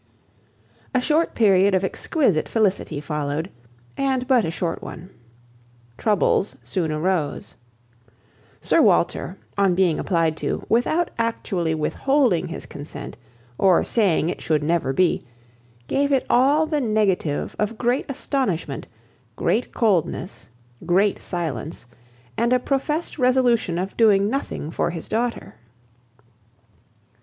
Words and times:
A 0.95 0.99
short 0.99 1.35
period 1.35 1.75
of 1.75 1.83
exquisite 1.83 2.49
felicity 2.49 2.99
followed, 2.99 3.51
and 3.95 4.25
but 4.27 4.43
a 4.45 4.49
short 4.49 4.81
one. 4.81 5.11
Troubles 5.95 6.55
soon 6.63 6.91
arose. 6.91 7.53
Sir 8.61 8.81
Walter, 8.81 9.37
on 9.59 9.75
being 9.75 9.99
applied 9.99 10.35
to, 10.37 10.65
without 10.67 11.11
actually 11.19 11.75
withholding 11.75 12.47
his 12.47 12.65
consent, 12.65 13.15
or 13.59 13.83
saying 13.83 14.29
it 14.29 14.41
should 14.41 14.63
never 14.63 14.91
be, 14.91 15.21
gave 15.87 16.11
it 16.11 16.25
all 16.31 16.65
the 16.65 16.81
negative 16.81 17.55
of 17.59 17.77
great 17.77 18.07
astonishment, 18.09 18.87
great 19.35 19.71
coldness, 19.71 20.49
great 20.83 21.19
silence, 21.19 21.85
and 22.37 22.51
a 22.51 22.57
professed 22.59 23.19
resolution 23.19 23.77
of 23.77 23.95
doing 23.97 24.31
nothing 24.31 24.71
for 24.71 24.89
his 24.89 25.07
daughter. 25.07 25.53